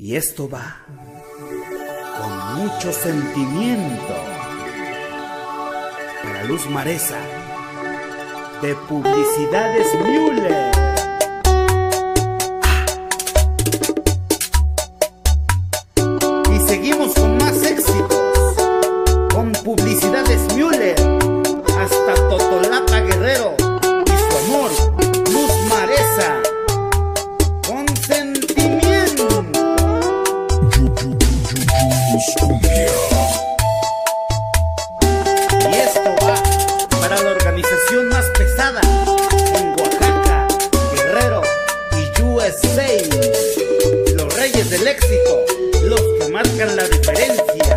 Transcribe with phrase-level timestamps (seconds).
[0.00, 0.76] Y esto va
[2.18, 4.14] con mucho sentimiento
[6.22, 7.18] para Luz Maresa
[8.62, 11.07] de Publicidades Müller.
[32.18, 32.20] Y
[35.76, 36.34] esto va
[37.00, 38.80] para la organización más pesada
[39.54, 40.48] en Oaxaca,
[40.96, 41.42] Guerrero
[41.92, 42.88] y USA.
[44.16, 45.44] Los reyes del éxito,
[45.84, 47.76] los que marcan la diferencia.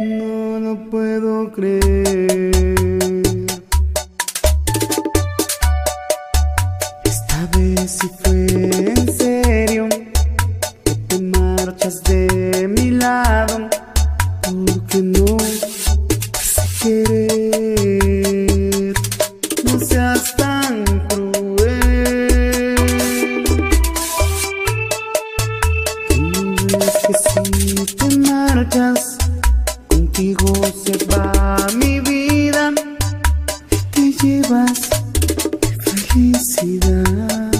[0.00, 2.55] No lo puedo creer.
[12.64, 13.68] Mi lado.
[14.42, 15.36] Porque no
[16.40, 18.94] sé querer.
[19.64, 22.74] No seas tan cruel.
[26.70, 27.40] No ves que si
[27.96, 29.00] te marchas,
[29.88, 30.52] contigo
[30.84, 32.72] se va mi vida.
[33.90, 34.80] Te llevas
[35.84, 37.55] felicidad.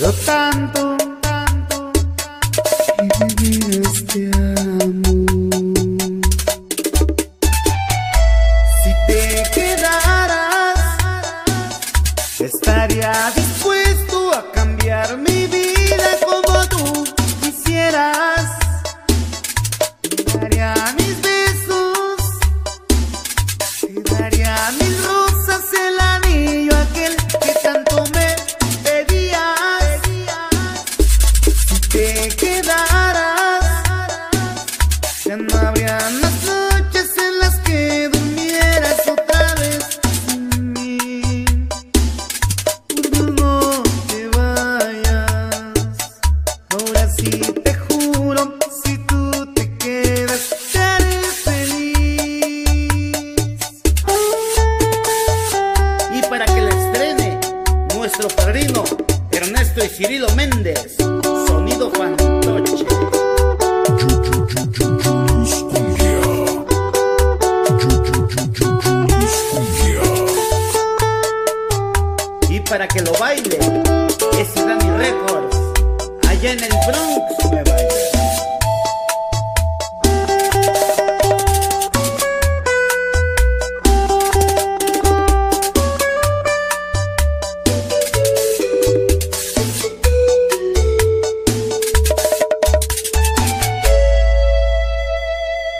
[0.00, 1.92] Quiero tanto, tanto,
[3.02, 5.30] y vivir este amor.
[8.82, 9.20] Si te
[9.54, 10.80] quedaras,
[12.38, 13.39] estaría dispuesto
[31.90, 33.64] te quedaras,
[35.24, 41.44] ya no habría más noches en las que durmieras otra vez sin mí.
[43.36, 45.96] No te vayas.
[46.70, 47.30] Ahora sí
[47.64, 52.70] te juro, si tú te quedas, te haré feliz.
[56.14, 57.40] Y para que la estrene,
[57.96, 58.84] nuestro padrino
[59.32, 60.96] Ernesto y Cirilo Méndez,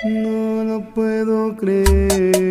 [0.03, 2.50] No lo puedo creer.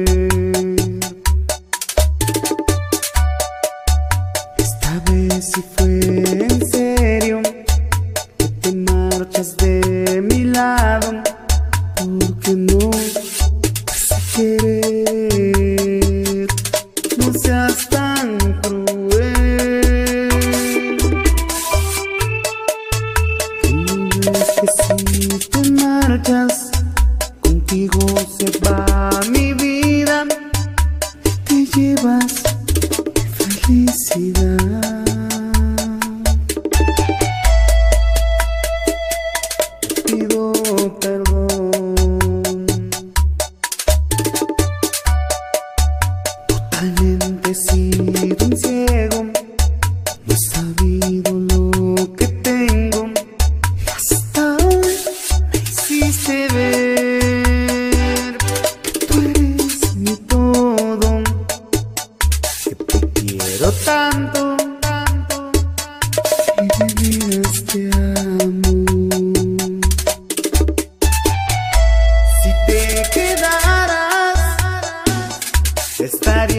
[40.10, 40.52] Pido
[41.00, 41.70] perdón.
[46.48, 49.24] Totalmente he sido un ciego,
[50.26, 51.59] no he sabido lo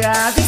[0.01, 0.40] estaría